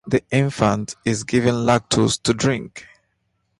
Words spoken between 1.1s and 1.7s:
given